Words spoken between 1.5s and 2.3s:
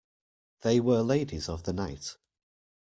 the night.